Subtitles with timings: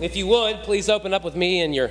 [0.00, 1.90] if you would, please open up with me in your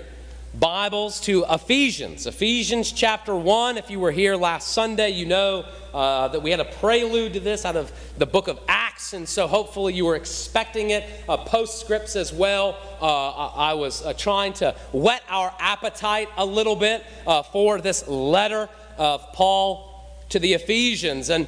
[0.56, 2.26] Bibles to Ephesians.
[2.26, 3.78] Ephesians chapter 1.
[3.78, 5.64] If you were here last Sunday, you know
[5.94, 9.30] uh, that we had a prelude to this out of the book of Acts, and
[9.30, 11.08] so hopefully you were expecting it.
[11.30, 12.80] Uh, postscripts as well.
[13.00, 18.08] Uh, I was uh, trying to whet our appetite a little bit uh, for this
[18.08, 19.86] letter of Paul
[20.30, 21.30] to the Ephesians.
[21.30, 21.48] And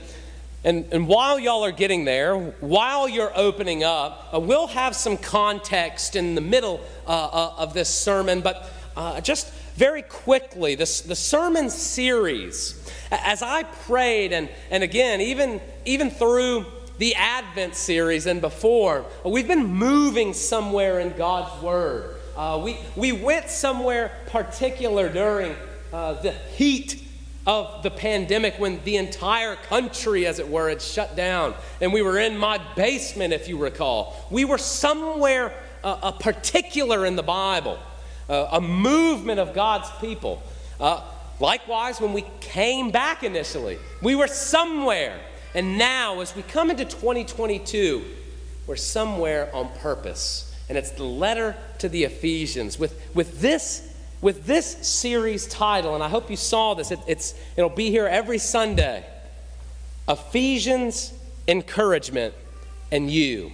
[0.64, 5.18] and, and while y'all are getting there, while you're opening up, uh, we'll have some
[5.18, 11.02] context in the middle uh, uh, of this sermon, but uh, just very quickly, this,
[11.02, 12.78] the sermon series,
[13.10, 16.68] as I prayed, and, and again, even, even through
[17.00, 22.18] the Advent series and before, we've been moving somewhere in God's Word.
[22.38, 25.55] Uh, we, we went somewhere particular during
[25.91, 27.02] uh, the heat
[27.45, 31.55] of the pandemic when the entire country, as it were, had shut down.
[31.79, 34.16] And we were in my basement, if you recall.
[34.30, 37.80] We were somewhere uh, a particular in the Bible,
[38.30, 40.41] uh, a movement of God's people.
[40.79, 41.01] Uh,
[41.39, 45.19] likewise, when we came back initially, we were somewhere.
[45.55, 48.03] And now, as we come into 2022,
[48.67, 50.55] we're somewhere on purpose.
[50.69, 53.91] And it's the letter to the Ephesians with, with this
[54.22, 58.08] with this series title, and I hope you saw this, it, it's, it'll be here
[58.08, 59.05] every Sunday
[60.08, 61.13] Ephesians,
[61.47, 62.33] Encouragement,
[62.91, 63.52] and You.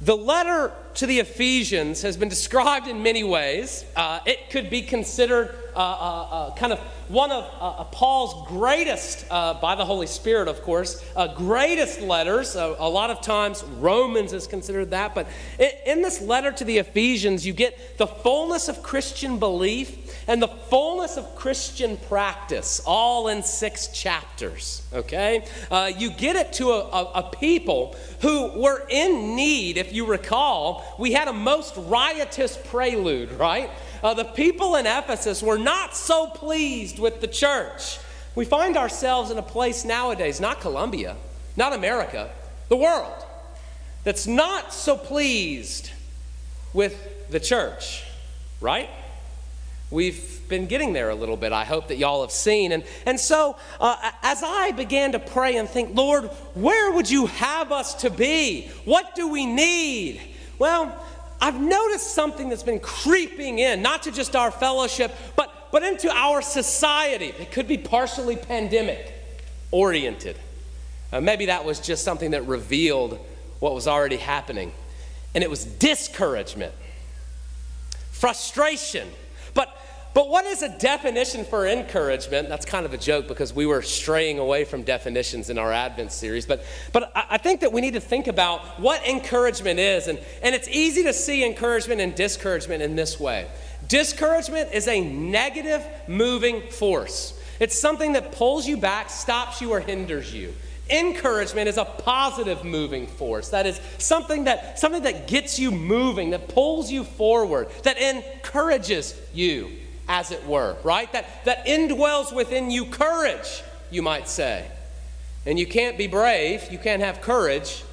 [0.00, 3.84] The letter to the Ephesians has been described in many ways.
[3.94, 8.48] Uh, it could be considered uh, uh, uh kind of one of uh, uh, Paul's
[8.48, 11.04] greatest, by the Holy Spirit, of course,
[11.36, 12.56] greatest letters.
[12.56, 15.14] a lot of times Romans is considered that.
[15.14, 15.28] But
[15.60, 20.42] in, in this letter to the Ephesians, you get the fullness of Christian belief and
[20.42, 24.86] the fullness of Christian practice, all in six chapters.
[24.92, 25.46] Okay?
[25.70, 29.78] Uh, you get it to a, a, a, people who were in need.
[29.78, 33.70] If you recall, we had a most riotous prelude, right?
[34.02, 37.98] Uh, the people in Ephesus were not so pleased with the church.
[38.34, 41.16] We find ourselves in a place nowadays, not Columbia,
[41.56, 42.30] not America,
[42.68, 43.24] the world,
[44.04, 45.90] that's not so pleased
[46.74, 48.04] with the church,
[48.60, 48.90] right?
[49.90, 52.72] We've been getting there a little bit, I hope that y'all have seen.
[52.72, 57.26] And, and so, uh, as I began to pray and think, Lord, where would you
[57.26, 58.70] have us to be?
[58.84, 60.20] What do we need?
[60.58, 60.94] Well,
[61.40, 66.10] I've noticed something that's been creeping in, not to just our fellowship, but, but into
[66.10, 67.32] our society.
[67.38, 69.14] It could be partially pandemic
[69.70, 70.36] oriented.
[71.12, 73.18] Uh, maybe that was just something that revealed
[73.60, 74.72] what was already happening.
[75.34, 76.74] And it was discouragement,
[78.10, 79.08] frustration
[79.58, 79.76] but
[80.14, 82.48] but what is a definition for encouragement?
[82.48, 86.10] That's kind of a joke because we were straying away from definitions in our Advent
[86.10, 86.44] series.
[86.44, 90.08] But, but I think that we need to think about what encouragement is.
[90.08, 93.48] And, and it's easy to see encouragement and discouragement in this way
[93.86, 99.80] discouragement is a negative moving force, it's something that pulls you back, stops you, or
[99.80, 100.54] hinders you.
[100.90, 103.50] Encouragement is a positive moving force.
[103.50, 109.18] That is something that, something that gets you moving, that pulls you forward, that encourages
[109.34, 109.70] you
[110.08, 111.12] as it were, right?
[111.12, 114.66] That, that indwells within you courage, you might say.
[115.44, 117.84] And you can't be brave, you can't have courage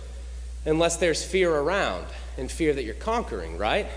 [0.65, 2.05] unless there's fear around
[2.37, 3.87] and fear that you're conquering, right?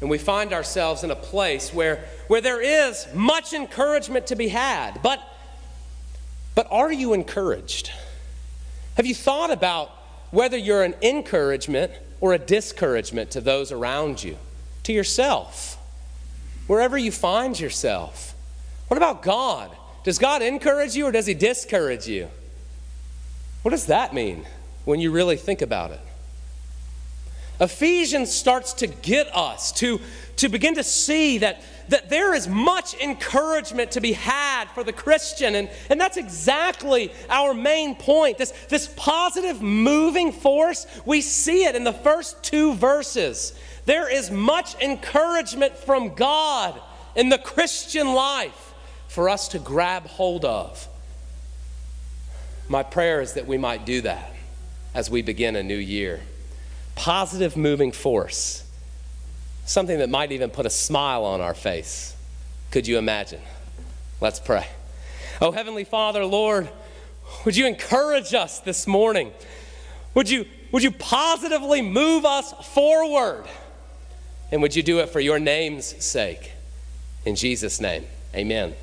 [0.00, 4.48] And we find ourselves in a place where, where there is much encouragement to be
[4.48, 5.02] had.
[5.02, 5.20] But,
[6.54, 7.90] but are you encouraged?
[8.96, 9.90] Have you thought about
[10.30, 14.36] whether you're an encouragement or a discouragement to those around you,
[14.84, 15.76] to yourself?
[16.66, 18.34] wherever you find yourself.
[18.88, 19.70] What about God?
[20.04, 22.28] Does God encourage you or does He discourage you?
[23.62, 24.46] What does that mean
[24.84, 26.00] when you really think about it?
[27.58, 30.00] Ephesians starts to get us to,
[30.36, 34.92] to begin to see that, that there is much encouragement to be had for the
[34.92, 35.54] Christian.
[35.54, 38.38] And, and that's exactly our main point.
[38.38, 43.58] This, this positive moving force, we see it in the first two verses.
[43.86, 46.80] There is much encouragement from God
[47.14, 48.74] in the Christian life
[49.08, 50.88] for us to grab hold of.
[52.68, 54.32] My prayer is that we might do that
[54.92, 56.20] as we begin a new year.
[56.96, 58.65] Positive moving force,
[59.66, 62.16] something that might even put a smile on our face.
[62.70, 63.40] Could you imagine?
[64.20, 64.66] Let's pray.
[65.40, 66.68] Oh, Heavenly Father, Lord,
[67.44, 69.32] would you encourage us this morning?
[70.14, 73.44] Would you, would you positively move us forward?
[74.50, 76.52] And would you do it for your name's sake?
[77.24, 78.74] In Jesus' name, amen.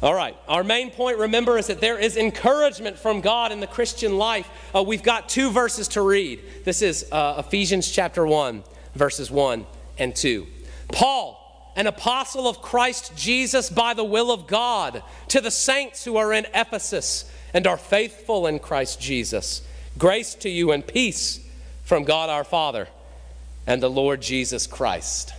[0.00, 3.66] All right, our main point, remember, is that there is encouragement from God in the
[3.66, 4.48] Christian life.
[4.72, 6.40] Uh, we've got two verses to read.
[6.64, 8.62] This is uh, Ephesians chapter 1,
[8.94, 9.66] verses 1
[9.98, 10.46] and 2.
[10.92, 16.16] Paul, an apostle of Christ Jesus by the will of God, to the saints who
[16.16, 19.66] are in Ephesus and are faithful in Christ Jesus,
[19.96, 21.40] grace to you and peace
[21.84, 22.88] from God our Father
[23.66, 25.32] and the Lord Jesus Christ.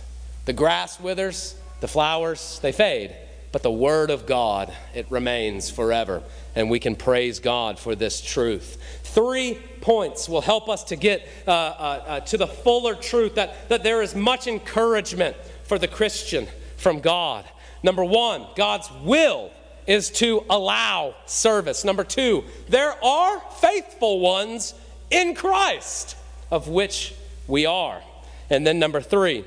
[0.46, 3.14] The grass withers, the flowers, they fade,
[3.52, 6.22] but the word of God, it remains forever.
[6.54, 8.78] And we can praise God for this truth.
[9.12, 13.68] Three points will help us to get uh, uh, uh, to the fuller truth that,
[13.68, 16.46] that there is much encouragement for the Christian
[16.76, 17.44] from God.
[17.82, 19.50] Number one, God's will
[19.88, 21.84] is to allow service.
[21.84, 24.74] Number two, there are faithful ones
[25.10, 26.16] in Christ,
[26.52, 27.12] of which
[27.48, 28.00] we are.
[28.48, 29.44] And then number three,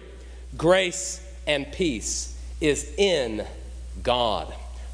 [0.57, 3.47] grace and peace is in
[4.01, 4.53] God.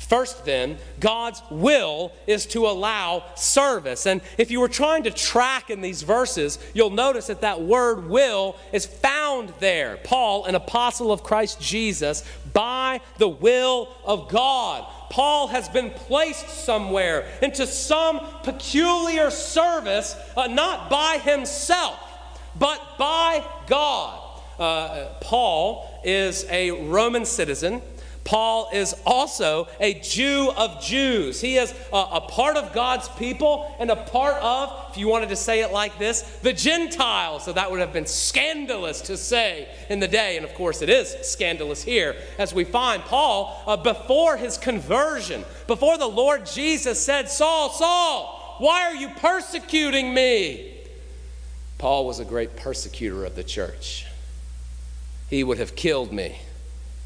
[0.10, 4.08] First, then, God's will is to allow service.
[4.08, 8.10] And if you were trying to track in these verses, you'll notice that that word
[8.10, 10.00] will is found there.
[10.04, 12.24] Paul, an apostle of Christ Jesus,
[12.54, 14.92] by the will of God.
[15.12, 22.00] Paul has been placed somewhere into some peculiar service, uh, not by himself,
[22.58, 24.26] but by God.
[24.58, 27.82] Uh, Paul is a Roman citizen.
[28.30, 31.42] Paul is also a Jew of Jews.
[31.42, 35.30] He is a, a, part of God's people and a part of, if you wanted
[35.30, 37.44] to say it like this, the Gentiles.
[37.44, 40.38] So that would have been scandalous to say in the day.
[40.38, 45.44] And of course, it is scandalous here as we find Paul uh, before his conversion,
[45.66, 50.78] before the Lord Jesus said, Saul, Saul, why are you persecuting me?
[51.80, 54.06] Paul was a great persecutor of the church.
[55.32, 56.42] He would have killed me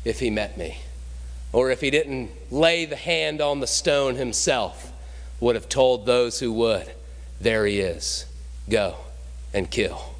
[0.04, 0.80] if he met me
[1.54, 4.92] or if he didn't lay the hand on the stone himself,
[5.40, 6.92] would have told those who would,
[7.40, 8.26] There he is,
[8.70, 8.96] go
[9.54, 10.16] and kill.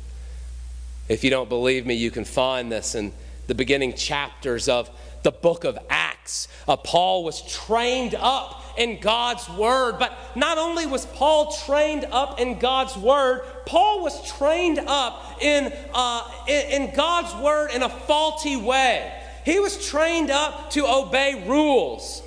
[1.10, 3.12] If you don't believe me, you can find this in
[3.48, 4.90] the beginning chapters of
[5.24, 6.48] the book of Acts.
[6.68, 12.40] Uh, Paul was trained up in God's word, but not only was Paul trained up
[12.40, 17.90] in God's word, Paul was trained up in, uh, in, in God's word in a
[17.90, 19.23] faulty way.
[19.46, 22.24] He was trained up to obey rules,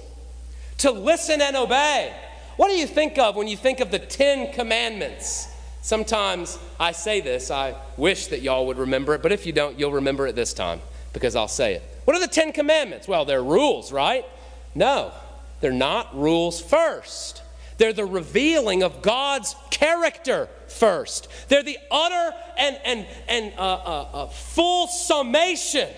[0.78, 2.14] to listen and obey.
[2.56, 5.48] What do you think of when you think of the Ten Commandments?
[5.82, 9.78] Sometimes I say this, I wish that y'all would remember it, but if you don't,
[9.78, 10.80] you'll remember it this time
[11.12, 11.82] because I'll say it.
[12.04, 13.06] What are the Ten Commandments?
[13.06, 14.24] Well, they're rules, right?
[14.74, 15.12] No,
[15.60, 17.42] they're not rules first.
[17.78, 21.28] They're the revealing of God's character first.
[21.48, 25.88] They're the utter and, and, and uh, uh, uh, full summation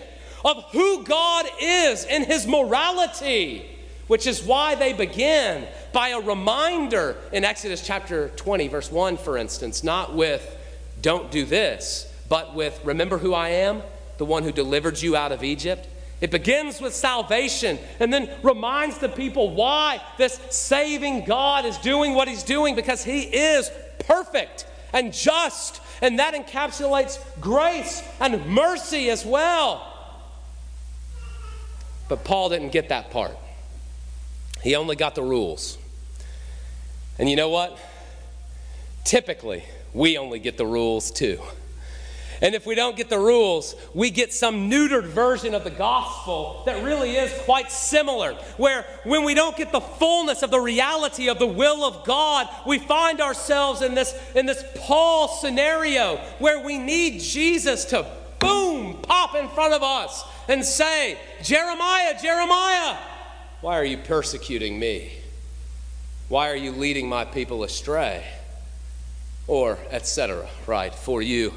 [0.49, 3.69] of who God is in his morality,
[4.07, 9.37] which is why they begin by a reminder in Exodus chapter 20, verse 1, for
[9.37, 10.57] instance, not with,
[11.03, 13.83] don't do this, but with, remember who I am,
[14.17, 15.87] the one who delivered you out of Egypt.
[16.23, 22.15] It begins with salvation and then reminds the people why this saving God is doing
[22.15, 23.71] what he's doing because he is
[24.07, 29.88] perfect and just, and that encapsulates grace and mercy as well.
[32.09, 33.37] But Paul didn't get that part.
[34.63, 35.79] He only got the rules.
[37.19, 37.79] And you know what?
[39.05, 41.41] Typically, we only get the rules too.
[42.41, 46.63] And if we don't get the rules, we get some neutered version of the gospel
[46.67, 48.35] that really is quite similar.
[48.57, 52.49] Where when we don't get the fullness of the reality of the will of God,
[52.65, 58.07] we find ourselves in this, in this Paul scenario where we need Jesus to
[59.09, 62.97] pop in front of us and say, Jeremiah, Jeremiah,
[63.61, 65.13] why are you persecuting me?
[66.29, 68.25] Why are you leading my people astray?
[69.47, 71.55] Or, etc., right, for you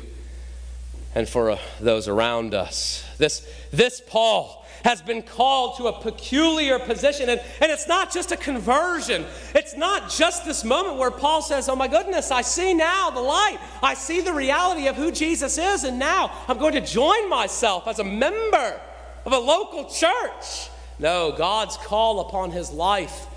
[1.15, 3.05] and for uh, those around us.
[3.17, 7.29] This, this Paul has been called to a peculiar position.
[7.29, 11.69] And, and it's not just a conversion, it's not just this moment where Paul says,
[11.69, 13.59] Oh my goodness, I see now the light.
[13.83, 15.83] I see the reality of who Jesus is.
[15.83, 18.79] And now I'm going to join myself as a member
[19.25, 20.69] of a local church.
[20.99, 23.27] No, God's call upon his life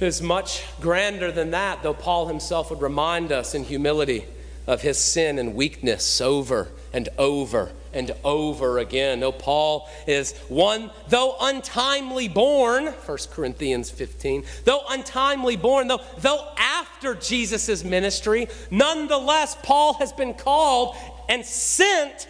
[0.00, 4.26] is much grander than that, though Paul himself would remind us in humility
[4.66, 9.20] of his sin and weakness over and over and over again.
[9.20, 16.48] No, Paul is one, though untimely born, 1 Corinthians 15, though untimely born, though, though
[16.58, 20.96] after Jesus' ministry, nonetheless, Paul has been called
[21.28, 22.28] and sent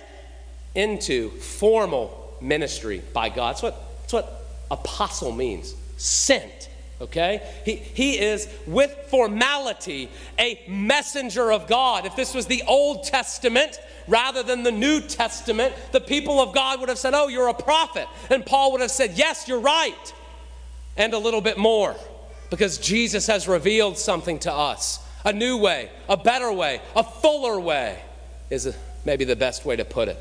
[0.74, 3.50] into formal ministry by God.
[3.50, 6.68] That's what, that's what apostle means sent
[7.02, 7.42] okay?
[7.64, 12.06] He, he is, with formality, a messenger of God.
[12.06, 13.78] If this was the Old Testament,
[14.08, 17.54] rather than the New Testament, the people of God would have said, Oh, you're a
[17.54, 18.08] prophet.
[18.30, 20.14] And Paul would have said, Yes, you're right.
[20.96, 21.96] And a little bit more,
[22.50, 27.58] because Jesus has revealed something to us a new way, a better way, a fuller
[27.58, 28.00] way,
[28.50, 30.18] is maybe the best way to put it.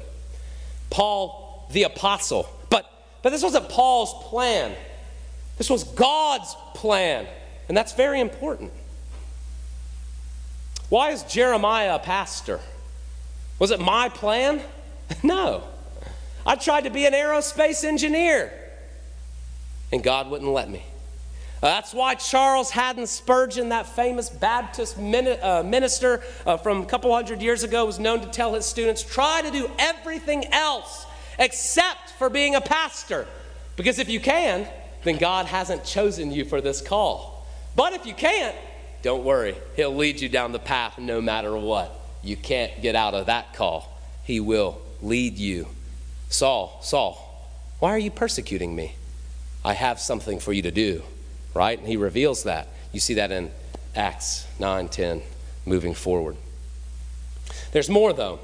[0.90, 2.48] Paul, the apostle.
[2.70, 2.90] But,
[3.22, 4.76] but this wasn't Paul's plan,
[5.58, 7.28] this was God's plan.
[7.68, 8.70] And that's very important.
[10.90, 12.60] Why is Jeremiah a pastor?
[13.62, 14.60] Was it my plan?
[15.24, 15.64] No.
[16.46, 18.52] I tried to be an aerospace engineer,
[19.92, 20.84] and God wouldn't let me.
[21.62, 27.14] Uh, that's why Charles Haddon Spurgeon, that famous Baptist uh, minister uh, from a couple
[27.14, 31.06] hundred years ago, was known to tell his students try to do everything else
[31.38, 33.28] except for being a pastor.
[33.76, 34.68] Because if you can,
[35.04, 37.46] then God hasn't chosen you for this call.
[37.76, 38.56] But if you can't,
[39.04, 39.56] don't worry.
[39.76, 42.01] He'll lead you down the path no matter what.
[42.24, 43.98] You can't get out of that call.
[44.24, 45.68] He will lead you.
[46.30, 47.50] Saul, Saul,
[47.80, 48.96] why are you persecuting me?
[49.66, 51.04] I have something for you to do
[51.54, 51.78] right?
[51.78, 52.68] And he reveals that.
[52.92, 53.52] You see that in
[53.96, 55.22] Acts 9 10,
[55.66, 56.36] moving forward.
[57.72, 58.40] There's more, though.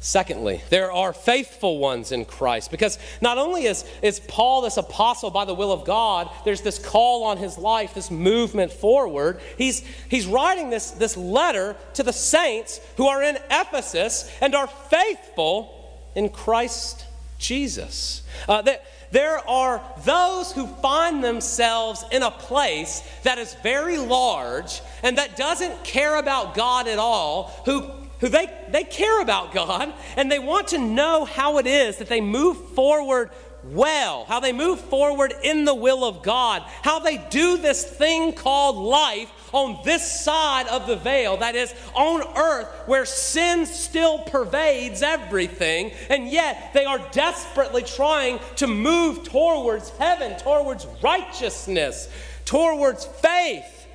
[0.00, 5.30] Secondly, there are faithful ones in Christ because not only is, is Paul this apostle
[5.30, 9.40] by the will of God, there's this call on his life, this movement forward.
[9.58, 14.66] He's, he's writing this, this letter to the saints who are in Ephesus and are
[14.66, 15.72] faithful
[16.14, 17.04] in Christ
[17.38, 18.22] Jesus.
[18.48, 24.80] Uh, that, there are those who find themselves in a place that is very large
[25.02, 29.92] and that doesn't care about God at all, who, who they, they care about God
[30.16, 33.30] and they want to know how it is that they move forward
[33.72, 38.32] well, how they move forward in the will of God, how they do this thing
[38.32, 44.18] called life on this side of the veil, that is, on earth, where sin still
[44.20, 52.08] pervades everything, and yet they are desperately trying to move towards heaven, towards righteousness,
[52.44, 53.86] towards faith.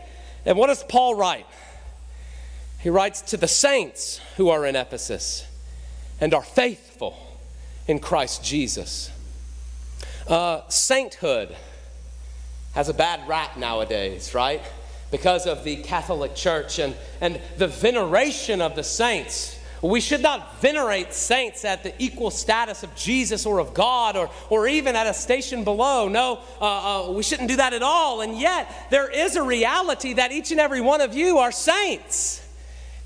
[0.46, 1.46] And what does Paul write?
[2.82, 5.46] He writes to the saints who are in Ephesus
[6.20, 7.16] and are faithful
[7.88, 9.12] in Christ Jesus.
[10.28, 11.56] Uh, sainthood
[12.74, 14.62] has a bad rap nowadays, right?
[15.12, 19.60] Because of the Catholic Church and, and the veneration of the saints.
[19.84, 24.32] We should not venerate saints at the equal status of Jesus or of God or,
[24.50, 26.08] or even at a station below.
[26.08, 28.22] No, uh, uh, we shouldn't do that at all.
[28.22, 32.41] And yet, there is a reality that each and every one of you are saints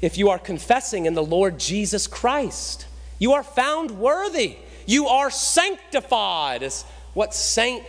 [0.01, 2.85] if you are confessing in the Lord Jesus Christ.
[3.19, 4.57] You are found worthy.
[4.85, 6.83] You are sanctified, as
[7.13, 7.83] what saint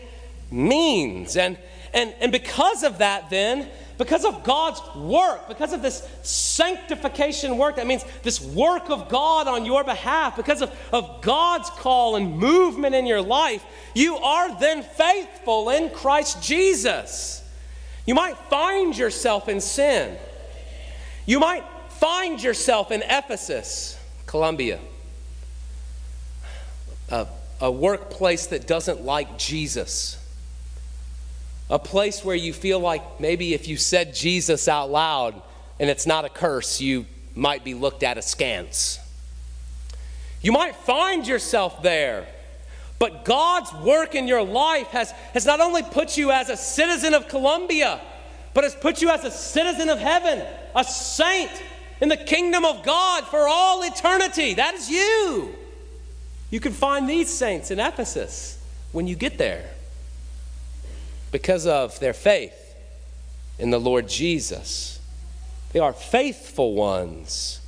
[0.51, 1.37] means.
[1.37, 1.59] And,
[1.93, 7.77] and, and because of that, then, because of God's work, because of this sanctification work,
[7.77, 12.39] that means this work of God on your behalf, because of, of God's call and
[12.39, 17.43] movement in your life, you are then faithful in Christ Jesus.
[18.07, 20.17] You might find yourself in sin.
[21.25, 21.65] You might
[21.99, 24.79] find yourself in Ephesus, Columbia,
[27.11, 27.25] uh,
[27.61, 30.23] a workplace that doesn't like Jesus.
[31.71, 35.41] A place where you feel like maybe if you said Jesus out loud
[35.81, 38.99] and it's not a curse, you might be looked at askance.
[40.43, 42.27] You might find yourself there,
[42.99, 47.15] but God's work in your life has, has not only put you as a citizen
[47.15, 48.01] of Columbia,
[48.55, 51.51] but has put you as a citizen of heaven, a saint
[52.01, 54.55] in the kingdom of God for all eternity.
[54.55, 55.55] That is you.
[56.51, 58.63] You can find these saints in Ephesus
[58.93, 59.69] when you get there
[61.33, 62.55] because of their faith
[63.59, 65.01] in the Lord Jesus.
[65.73, 67.61] They are faithful ones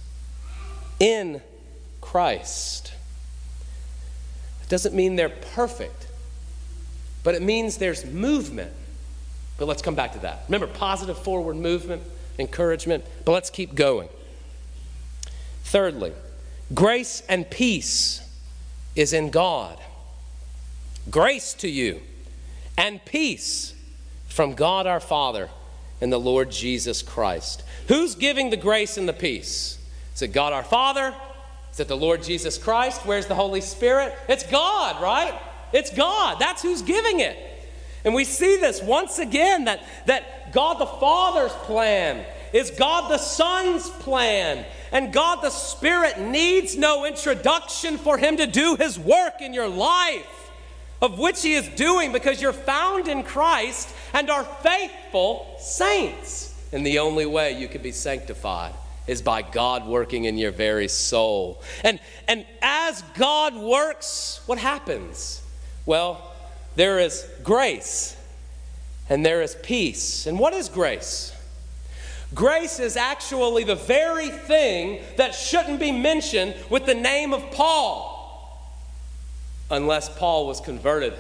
[1.01, 1.43] in
[2.01, 2.93] Christ.
[4.63, 6.07] It doesn't mean they're perfect,
[7.25, 8.73] but it means there's movement.
[9.59, 10.45] But let's come back to that.
[10.47, 12.03] Remember, positive forward movement,
[12.39, 14.09] encouragement, but let's keep going.
[15.69, 16.15] Thirdly,
[16.73, 18.27] grace and peace
[18.97, 19.79] is in God.
[21.11, 22.01] Grace to you
[22.79, 23.75] and peace
[24.29, 25.51] from God our Father
[26.01, 27.65] and the Lord Jesus Christ.
[27.89, 29.79] Who's giving the grace and the peace?
[30.15, 31.15] Is it God our Father?
[31.71, 33.03] Is it the Lord Jesus Christ?
[33.05, 34.17] Where's the Holy Spirit?
[34.27, 35.39] It's God, right?
[35.75, 36.39] It's God.
[36.41, 37.37] That's who's giving it.
[38.07, 43.19] And we see this once again that, that God the Father's plan is God the
[43.19, 44.65] Son's plan.
[44.93, 49.69] And God the Spirit needs no introduction for Him to do His work in your
[49.69, 50.51] life,
[51.03, 56.55] of which He is doing because you're found in Christ and are faithful saints.
[56.73, 58.75] And the only way you can be sanctified
[59.07, 61.63] is by God working in your very soul.
[61.83, 65.43] And, and as God works, what happens?
[65.87, 66.35] Well,
[66.77, 68.17] there is grace
[69.09, 70.27] and there is peace.
[70.27, 71.35] And what is grace?
[72.35, 78.15] Grace is actually the very thing that shouldn't be mentioned with the name of Paul,
[79.71, 81.15] unless Paul was converted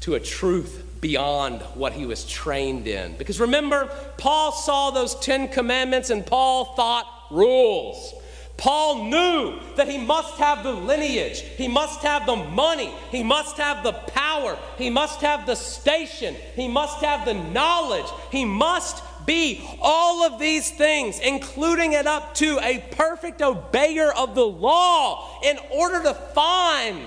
[0.00, 3.16] to a truth beyond what he was trained in.
[3.16, 3.86] Because remember,
[4.18, 8.14] Paul saw those Ten Commandments and Paul thought rules.
[8.56, 13.58] Paul knew that he must have the lineage, he must have the money, he must
[13.58, 19.02] have the power, he must have the station, he must have the knowledge, he must
[19.26, 25.40] be all of these things, including it up to a perfect obeyer of the law,
[25.42, 27.06] in order to find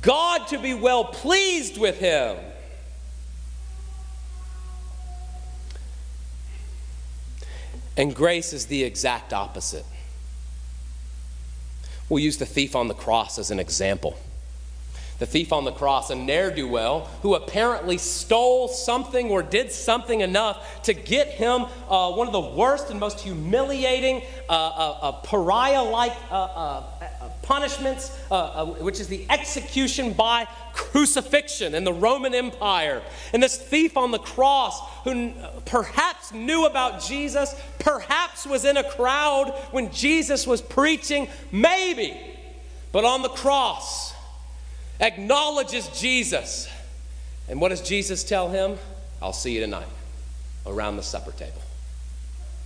[0.00, 2.36] God to be well pleased with him.
[7.96, 9.84] And grace is the exact opposite.
[12.08, 14.16] We'll use the thief on the cross as an example.
[15.18, 19.72] The thief on the cross, a ne'er do well, who apparently stole something or did
[19.72, 24.98] something enough to get him uh, one of the worst and most humiliating, uh, uh,
[25.02, 26.82] uh pariah like uh, uh,
[27.42, 28.16] punishments,
[28.78, 33.02] which is the execution by crucifixion in the Roman Empire.
[33.32, 35.32] And this thief on the cross, who
[35.64, 42.16] perhaps knew about Jesus, perhaps was in a crowd when Jesus was preaching, maybe,
[42.92, 44.14] but on the cross,
[45.00, 46.68] acknowledges Jesus.
[47.48, 48.78] And what does Jesus tell him?
[49.22, 49.88] I'll see you tonight
[50.66, 51.62] around the supper table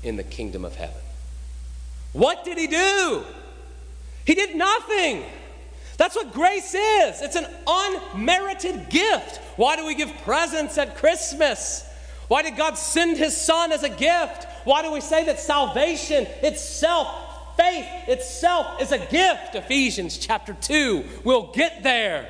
[0.03, 1.01] in the kingdom of heaven.
[2.13, 3.25] What did he do?
[4.25, 5.25] He did nothing.
[5.97, 7.23] That's what grace is.
[7.23, 9.39] It's an unmerited gift.
[9.57, 11.89] Why do we give presents at Christmas?
[12.29, 14.47] Why did God send his son as a gift?
[14.65, 17.07] Why do we say that salvation itself,
[17.57, 19.55] faith itself, is a gift?
[19.55, 21.05] Ephesians chapter 2.
[21.25, 22.29] We'll get there.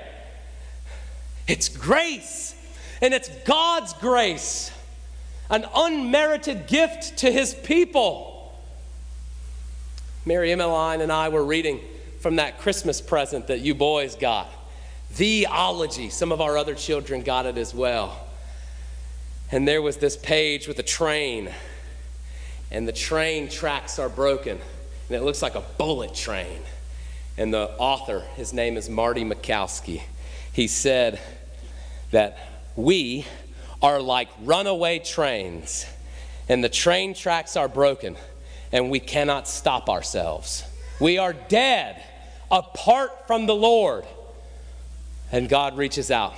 [1.49, 2.55] It's grace,
[3.01, 4.71] and it's God's grace,
[5.51, 8.55] an unmerited gift to his people.
[10.25, 11.81] Mary Emmeline and I were reading
[12.21, 14.49] from that Christmas present that you boys got.
[15.11, 16.09] Theology.
[16.09, 18.29] Some of our other children got it as well.
[19.51, 21.53] And there was this page with a train,
[22.71, 24.59] and the train tracks are broken,
[25.13, 26.63] and it looks like a bullet train.
[27.37, 30.03] And the author, his name is Marty Machowski,
[30.55, 31.21] he said
[32.13, 32.39] that
[32.77, 33.27] we
[33.83, 35.85] are like runaway trains,
[36.49, 38.17] and the train tracks are broken
[38.73, 40.65] and we cannot stop ourselves.
[40.99, 42.03] We are dead
[42.51, 44.07] apart from the Lord.
[45.31, 46.35] And God reaches out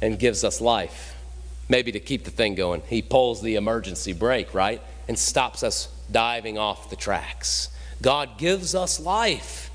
[0.00, 1.16] and gives us life,
[1.68, 2.82] maybe to keep the thing going.
[2.88, 4.80] He pulls the emergency brake, right?
[5.08, 7.70] And stops us diving off the tracks.
[8.02, 9.70] God gives us life,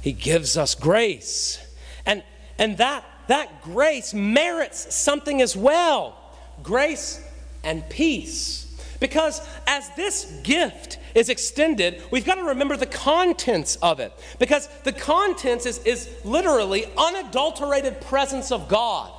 [0.00, 1.60] He gives us grace.
[2.06, 2.22] And,
[2.58, 6.16] and that, that grace merits something as well
[6.62, 7.20] grace
[7.62, 8.60] and peace.
[9.00, 14.12] Because as this gift is extended, we've got to remember the contents of it.
[14.38, 19.12] Because the contents is, is literally unadulterated presence of God.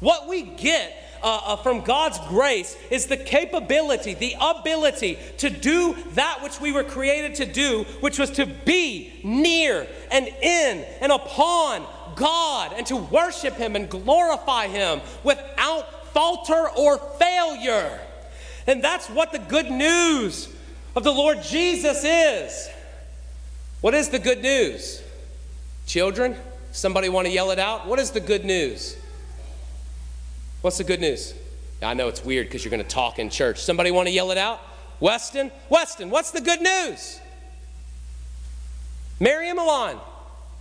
[0.00, 5.96] What we get uh, uh, from God's grace is the capability, the ability to do
[6.12, 11.12] that which we were created to do, which was to be near and in and
[11.12, 18.00] upon God and to worship Him and glorify Him without falter or failure.
[18.66, 20.54] And that's what the good news
[20.94, 22.68] of the Lord Jesus is.
[23.80, 25.02] What is the good news?
[25.86, 26.36] Children,
[26.72, 27.86] somebody want to yell it out?
[27.86, 28.96] What is the good news?
[30.62, 31.34] What's the good news?
[31.82, 33.60] I know it's weird because you're going to talk in church.
[33.60, 34.60] Somebody want to yell it out?
[35.00, 35.50] Weston?
[35.68, 37.20] Weston, what's the good news?
[39.18, 39.98] Mary and Milan,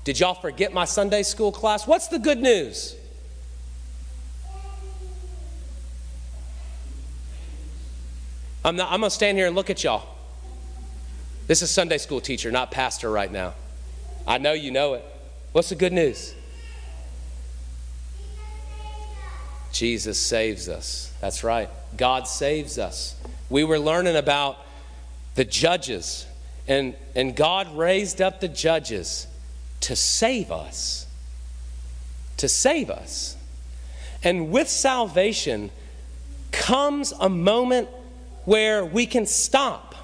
[0.03, 1.85] did y'all forget my Sunday school class?
[1.85, 2.95] What's the good news?
[8.65, 10.07] I'm, not, I'm going to stand here and look at y'all.
[11.45, 13.53] This is Sunday school teacher, not pastor right now.
[14.27, 15.05] I know you know it.
[15.51, 16.33] What's the good news?
[19.71, 21.13] Jesus saves us.
[21.21, 21.69] That's right.
[21.97, 23.15] God saves us.
[23.49, 24.57] We were learning about
[25.35, 26.25] the judges,
[26.67, 29.27] and, and God raised up the judges
[29.81, 31.07] to save us.
[32.37, 33.35] To save us.
[34.23, 35.71] And with salvation
[36.51, 37.89] comes a moment
[38.45, 39.95] where we can stop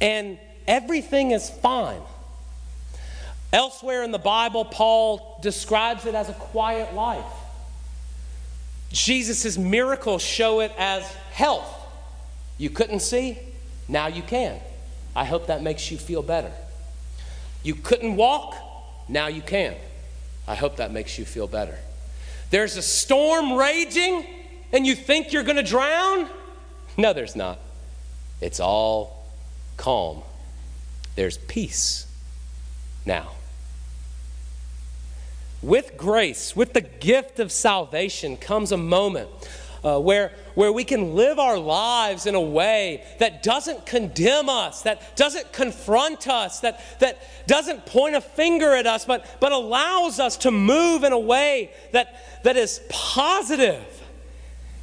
[0.00, 2.00] and everything is fine.
[3.52, 7.24] Elsewhere in the Bible, Paul describes it as a quiet life.
[8.92, 11.72] Jesus' miracles show it as health.
[12.58, 13.38] You couldn't see,
[13.88, 14.58] now you can.
[15.14, 16.52] I hope that makes you feel better.
[17.62, 18.54] You couldn't walk,
[19.08, 19.74] now you can.
[20.48, 21.76] I hope that makes you feel better.
[22.50, 24.26] There's a storm raging
[24.72, 26.28] and you think you're going to drown?
[26.96, 27.58] No, there's not.
[28.40, 29.26] It's all
[29.76, 30.22] calm.
[31.14, 32.06] There's peace
[33.04, 33.30] now.
[35.62, 39.28] With grace, with the gift of salvation, comes a moment
[39.86, 44.82] uh, where, where we can live our lives in a way that doesn't condemn us,
[44.82, 50.18] that doesn't confront us, that, that doesn't point a finger at us, but, but allows
[50.18, 54.02] us to move in a way that, that is positive.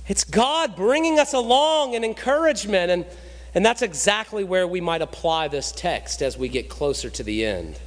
[0.08, 3.06] It's God bringing us along in encouragement, and,
[3.54, 7.46] and that's exactly where we might apply this text as we get closer to the
[7.46, 7.80] end.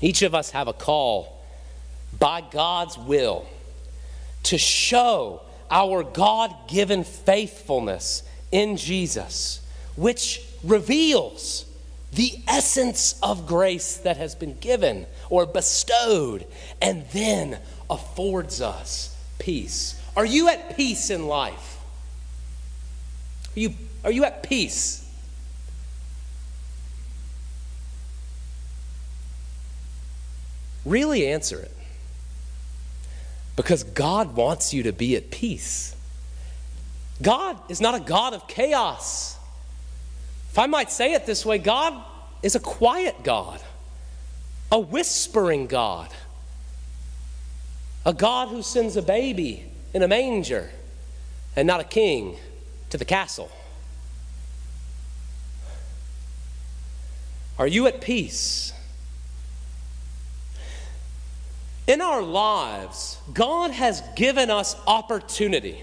[0.00, 1.39] Each of us have a call
[2.20, 3.46] by God's will
[4.44, 11.66] to show our God given faithfulness in Jesus, which reveals
[12.12, 16.46] the essence of grace that has been given or bestowed
[16.82, 20.00] and then affords us peace.
[20.16, 21.78] Are you at peace in life?
[23.56, 25.06] Are you, are you at peace?
[30.84, 31.79] Really answer it
[33.60, 35.94] because God wants you to be at peace.
[37.20, 39.38] God is not a God of chaos.
[40.50, 41.92] If I might say it this way, God
[42.42, 43.60] is a quiet God,
[44.72, 46.08] a whispering God,
[48.06, 50.70] a God who sends a baby in a manger
[51.54, 52.38] and not a king
[52.88, 53.52] to the castle.
[57.58, 58.72] Are you at peace?
[61.90, 65.82] In our lives, God has given us opportunity.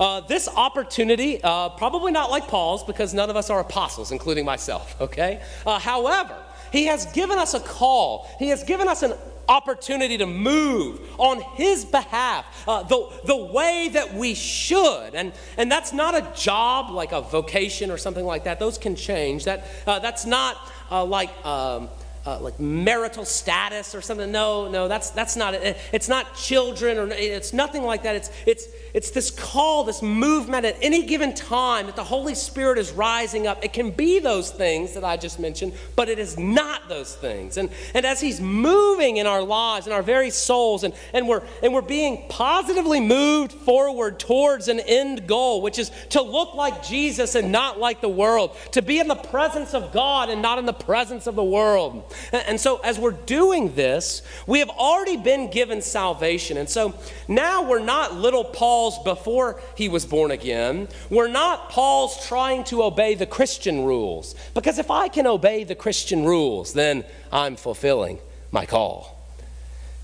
[0.00, 4.46] Uh, this opportunity, uh, probably not like Paul's because none of us are apostles, including
[4.46, 5.42] myself, okay?
[5.66, 6.34] Uh, however,
[6.72, 9.12] he has given us a call, he has given us an
[9.46, 15.70] opportunity to move on his behalf uh, the, the way that we should and, and
[15.70, 19.66] that's not a job like a vocation or something like that those can change that,
[19.86, 20.56] uh, that's not
[20.90, 21.90] uh, like um,
[22.26, 24.30] uh, like marital status or something.
[24.32, 25.76] No, no, that's, that's not it.
[25.92, 28.16] It's not children or it's nothing like that.
[28.16, 32.78] It's, it's, it's this call, this movement at any given time that the Holy Spirit
[32.78, 33.64] is rising up.
[33.64, 37.56] It can be those things that I just mentioned, but it is not those things.
[37.56, 41.42] And, and as He's moving in our lives, in our very souls, and, and, we're,
[41.60, 46.84] and we're being positively moved forward towards an end goal, which is to look like
[46.84, 50.60] Jesus and not like the world, to be in the presence of God and not
[50.60, 52.14] in the presence of the world.
[52.32, 56.58] And so, as we're doing this, we have already been given salvation.
[56.58, 56.94] And so
[57.26, 58.44] now we're not little
[58.84, 60.88] Paul's before he was born again.
[61.08, 64.34] We're not Paul's trying to obey the Christian rules.
[64.52, 68.18] Because if I can obey the Christian rules, then I'm fulfilling
[68.52, 69.10] my call.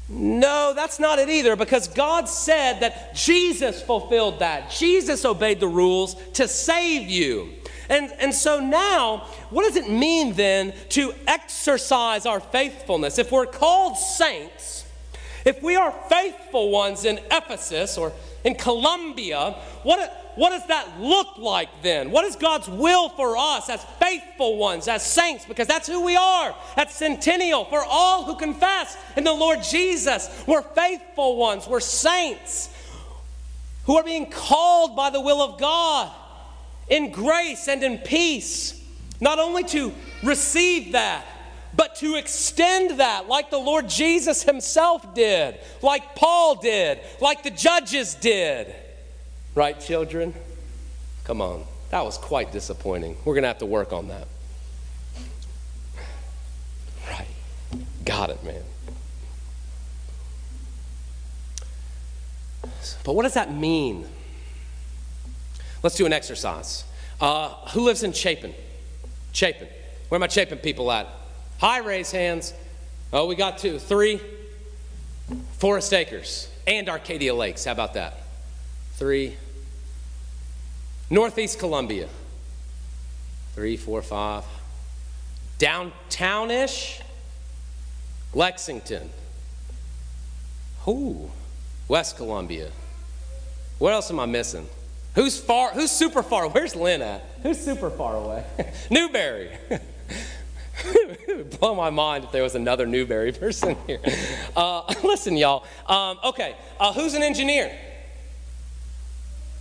[0.09, 4.71] No, that's not it either, because God said that Jesus fulfilled that.
[4.71, 7.51] Jesus obeyed the rules to save you.
[7.91, 13.19] And, and so now, what does it mean then to exercise our faithfulness?
[13.19, 14.80] If we're called saints,
[15.45, 18.13] if we are faithful ones in Ephesus or
[18.45, 22.11] in Columbia, what, what does that look like then?
[22.11, 25.45] What is God's will for us as faithful ones, as saints?
[25.45, 27.65] Because that's who we are at Centennial.
[27.65, 32.71] For all who confess in the Lord Jesus, we're faithful ones, we're saints
[33.85, 36.11] who are being called by the will of God
[36.89, 38.83] in grace and in peace,
[39.21, 41.25] not only to receive that,
[41.75, 47.51] but to extend that like the Lord Jesus Himself did, like Paul did, like the
[47.51, 48.75] judges did.
[49.55, 50.35] Right, children?
[51.25, 51.65] Come on.
[51.91, 53.17] That was quite disappointing.
[53.25, 54.29] We're going to have to work on that.
[57.09, 57.27] Right.
[58.05, 58.63] Got it, man.
[63.05, 64.07] But what does that mean?
[65.83, 66.85] Let's do an exercise.
[67.21, 68.55] Uh, who lives in Chapin?
[69.33, 69.69] Chapin.
[70.09, 71.07] Where are my Chapin people at?
[71.61, 72.55] Hi, raise hands.
[73.13, 74.19] Oh, we got two, three.
[75.59, 77.67] Forest Acres and Arcadia Lakes.
[77.67, 78.15] How about that?
[78.95, 79.37] Three.
[81.11, 82.09] Northeast Columbia.
[83.55, 84.45] Three, four, five.
[85.59, 87.03] Downtownish.
[88.33, 89.11] Lexington.
[90.85, 91.31] Who?
[91.89, 92.71] West Columbia.
[93.79, 94.67] What else am I missing?
[95.15, 95.73] Who's far?
[95.73, 96.49] Who's super far?
[96.49, 97.23] Where's Lynn at?
[97.43, 98.47] Who's super far away?
[98.91, 99.51] Newberry.
[101.61, 104.01] blow my mind if there was another Newberry person here.
[104.57, 105.65] Uh, listen, y'all.
[105.87, 107.77] Um, okay, uh, who's an engineer?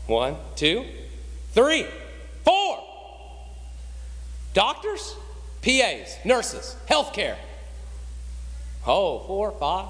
[0.08, 0.86] One, two,
[1.52, 1.86] three,
[2.44, 2.84] four.
[4.54, 5.16] Doctors,
[5.62, 7.36] PAs, nurses, healthcare.
[8.88, 9.90] Oh, four, five.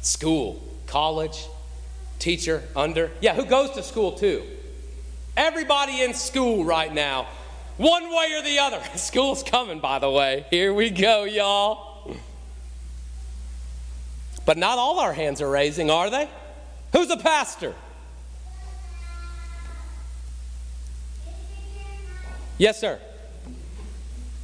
[0.00, 1.46] School, college,
[2.18, 3.10] teacher, under.
[3.20, 4.42] Yeah, who goes to school too?
[5.36, 7.28] Everybody in school right now,
[7.78, 8.82] one way or the other.
[8.96, 10.44] School's coming, by the way.
[10.50, 12.14] Here we go, y'all.
[14.44, 16.28] But not all our hands are raising, are they?
[16.92, 17.74] Who's a pastor?
[22.56, 23.00] Yes, sir.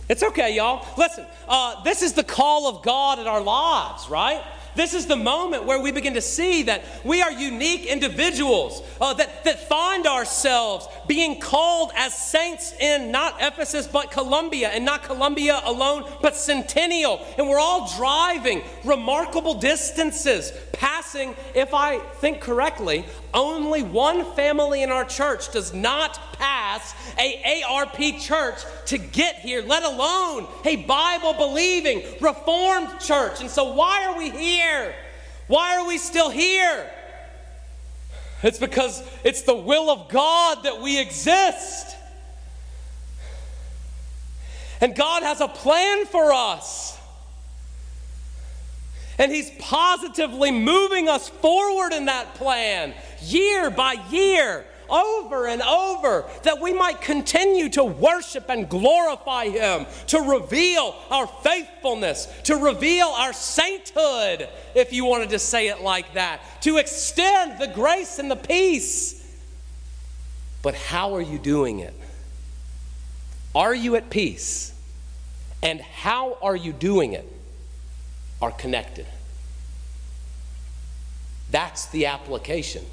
[0.08, 0.86] It's okay, y'all.
[0.98, 4.42] Listen, uh, this is the call of God in our lives, right?
[4.76, 9.14] This is the moment where we begin to see that we are unique individuals, uh,
[9.14, 15.04] that, that find ourselves being called as saints in not Ephesus, but Columbia, and not
[15.04, 17.24] Columbia alone, but Centennial.
[17.38, 24.90] And we're all driving remarkable distances, passing, if I think correctly, only one family in
[24.90, 31.34] our church does not pass a ARP church to get here, let alone a Bible
[31.34, 33.40] believing Reformed church.
[33.40, 34.94] And so, why are we here?
[35.48, 36.90] Why are we still here?
[38.42, 41.96] It's because it's the will of God that we exist.
[44.80, 46.98] And God has a plan for us.
[49.18, 56.26] And He's positively moving us forward in that plan year by year over and over
[56.42, 63.06] that we might continue to worship and glorify Him, to reveal our faithfulness, to reveal
[63.06, 68.30] our sainthood, if you wanted to say it like that, to extend the grace and
[68.30, 69.20] the peace.
[70.62, 71.94] But how are you doing it?
[73.54, 74.72] Are you at peace?
[75.62, 77.30] And how are you doing it?
[78.44, 79.06] Are connected.
[81.50, 82.84] That's the application.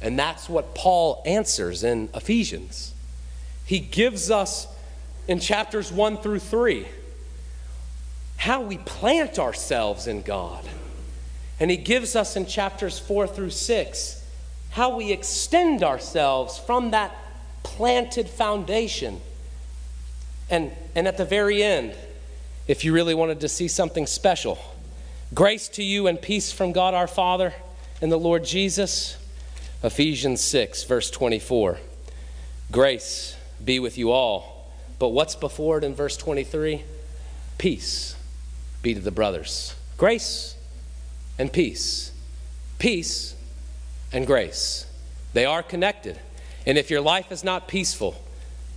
[0.00, 2.94] And that's what Paul answers in Ephesians.
[3.66, 4.66] He gives us
[5.28, 6.86] in chapters 1 through 3
[8.38, 10.64] how we plant ourselves in God.
[11.60, 14.24] And he gives us in chapters 4 through 6
[14.70, 17.14] how we extend ourselves from that
[17.64, 19.20] planted foundation.
[20.48, 21.94] And, and at the very end,
[22.70, 24.56] if you really wanted to see something special,
[25.34, 27.52] grace to you and peace from God our Father
[28.00, 29.18] and the Lord Jesus.
[29.82, 31.80] Ephesians 6, verse 24.
[32.70, 34.70] Grace be with you all.
[35.00, 36.84] But what's before it in verse 23?
[37.58, 38.14] Peace
[38.82, 39.74] be to the brothers.
[39.96, 40.54] Grace
[41.40, 42.12] and peace.
[42.78, 43.34] Peace
[44.12, 44.86] and grace.
[45.32, 46.20] They are connected.
[46.64, 48.22] And if your life is not peaceful,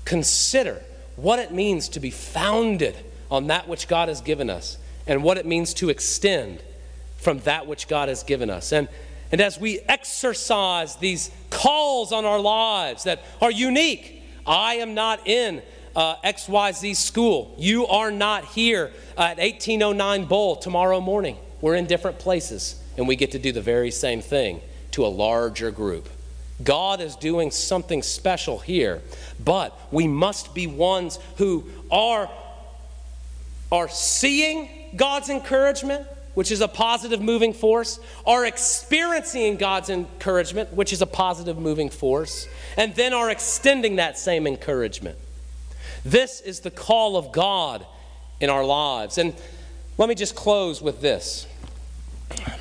[0.03, 0.81] consider
[1.15, 2.95] what it means to be founded
[3.33, 6.63] on that which God has given us and what it means to extend
[7.17, 8.71] from that which God has given us.
[8.71, 8.87] And
[9.33, 15.27] and as we exercise these calls on our lives that are unique, I am not
[15.27, 15.63] in
[15.95, 17.55] uh, XYZ school.
[17.57, 21.37] You are not here at 1809 Bowl tomorrow morning.
[21.61, 25.07] We're in different places, and we get to do the very same thing to a
[25.07, 26.09] larger group.
[26.63, 29.01] God is doing something special here,
[29.43, 32.29] but we must be ones who are,
[33.73, 40.91] are seeing God's encouragement which is a positive moving force, are experiencing God's encouragement, which
[40.91, 45.17] is a positive moving force, and then are extending that same encouragement.
[46.03, 47.85] This is the call of God
[48.39, 49.17] in our lives.
[49.17, 49.33] And
[49.97, 51.47] let me just close with this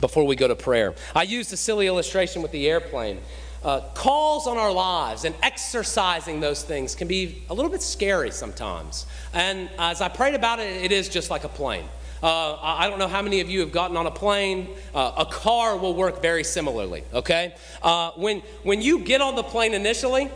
[0.01, 0.95] before we go to prayer.
[1.15, 3.21] I used a silly illustration with the airplane.
[3.65, 8.31] Uh, calls on our lives and exercising those things can be a little bit scary
[8.31, 9.07] sometimes.
[9.33, 11.85] And as I prayed about it, it is just like a plane.
[12.23, 14.69] Uh, I don't know how many of you have gotten on a plane.
[14.95, 17.55] Uh, a car will work very similarly, okay?
[17.83, 20.31] Uh, when, when you get on the plane initially,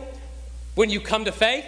[0.75, 1.65] when you come to faith,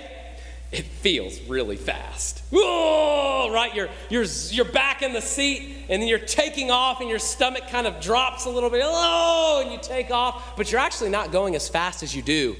[0.72, 2.44] it feels really fast.
[2.52, 3.74] Whoa, right?
[3.74, 7.68] You're, you're, you're back in the seat, and then you're taking off, and your stomach
[7.70, 8.84] kind of drops a little bit.
[8.86, 12.56] Oh, and you take off, but you're actually not going as fast as you do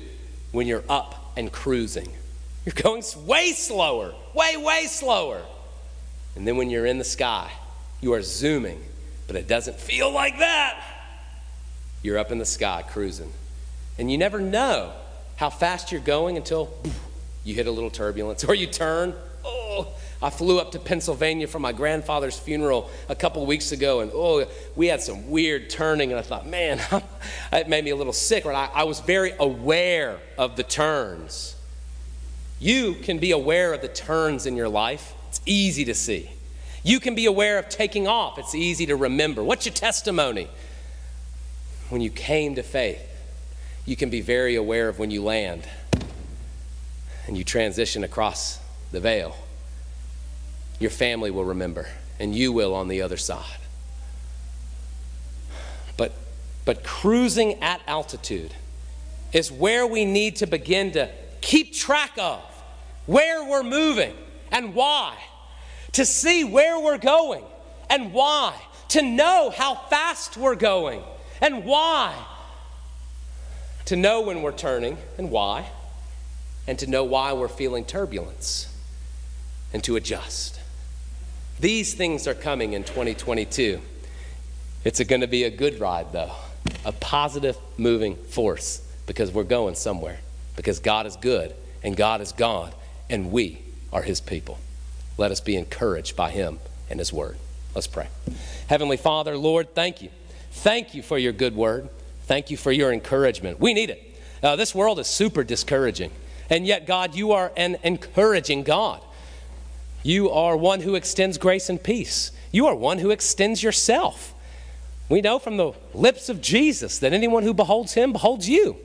[0.52, 2.12] when you're up and cruising.
[2.66, 5.42] You're going way slower, way, way slower.
[6.36, 7.52] And then when you're in the sky,
[8.02, 8.84] you are zooming,
[9.28, 10.84] but it doesn't feel like that.
[12.02, 13.32] You're up in the sky cruising.
[13.98, 14.94] And you never know
[15.36, 16.74] how fast you're going until
[17.44, 19.14] you hit a little turbulence or you turn.
[19.46, 19.88] Oh,
[20.22, 24.46] I flew up to Pennsylvania for my grandfather's funeral a couple weeks ago, and oh,
[24.76, 26.82] we had some weird turning, and I thought, man,
[27.54, 28.46] it made me a little sick.
[28.46, 28.70] Right?
[28.74, 31.56] I, I was very aware of the turns.
[32.60, 36.32] You can be aware of the turns in your life it's easy to see.
[36.84, 38.40] You can be aware of taking off.
[38.40, 39.44] It's easy to remember.
[39.44, 40.48] What's your testimony?
[41.90, 43.06] When you came to faith,
[43.86, 45.68] you can be very aware of when you land.
[47.30, 48.58] And you transition across
[48.92, 49.38] the veil,
[50.80, 51.88] your family will remember,
[52.20, 53.60] and you will on the other side.
[55.96, 56.12] But,
[56.66, 58.52] but cruising at altitude
[59.32, 61.08] is where we need to begin to
[61.40, 62.42] keep track of
[63.06, 64.16] where we're moving
[64.52, 65.16] and why,
[65.92, 67.44] to see where we're going
[67.92, 71.04] and why, to know how fast we're going
[71.44, 72.12] and why,
[73.86, 75.70] to know when we're turning and why,
[76.68, 78.74] and to know why we're feeling turbulence
[79.74, 80.60] and to adjust.
[81.60, 83.82] These things are coming in 2022.
[84.84, 86.32] It's going to be a good ride, though,
[86.86, 90.20] a positive moving force because we're going somewhere,
[90.56, 92.74] because God is good and God is God
[93.10, 94.58] and we are his people.
[95.18, 97.38] Let us be encouraged by him and his word.
[97.76, 98.08] Let's pray.
[98.68, 100.10] Heavenly Father, Lord, thank you.
[100.52, 101.90] Thank you for your good word.
[102.26, 103.60] Thank you for your encouragement.
[103.60, 104.16] We need it.
[104.42, 106.12] Uh, this world is super discouraging.
[106.50, 109.02] And yet, God, you are an encouraging God.
[110.04, 112.32] You are one who extends grace and peace.
[112.52, 114.34] You are one who extends yourself.
[115.10, 118.78] We know from the lips of Jesus that anyone who beholds him beholds you.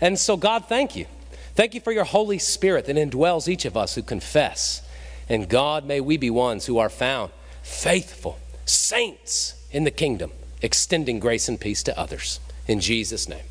[0.00, 1.06] And so, God, thank you.
[1.54, 4.82] Thank you for your Holy Spirit that indwells each of us who confess.
[5.28, 7.30] And God, may we be ones who are found
[7.62, 12.40] faithful saints in the kingdom, extending grace and peace to others.
[12.66, 13.44] In Jesus' name,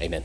[0.00, 0.24] amen.